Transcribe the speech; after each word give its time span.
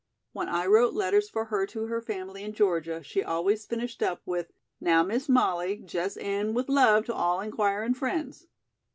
When 0.31 0.49
I 0.49 0.65
wrote 0.65 0.95
letters 0.95 1.29
for 1.29 1.45
her 1.45 1.67
to 1.67 1.85
her 1.85 2.01
family 2.01 2.41
in 2.41 2.53
Georgia, 2.53 3.03
she 3.03 3.21
always 3.21 3.67
finished 3.67 4.01
up 4.01 4.19
with 4.25 4.51
'Now, 4.79 5.03
Miss 5.03 5.29
Molly, 5.29 5.85
jes' 5.87 6.17
end 6.17 6.55
with 6.55 6.69
love 6.69 7.05
to 7.05 7.13
all 7.13 7.39
inquirin' 7.39 7.93
friends.'" 7.93 8.47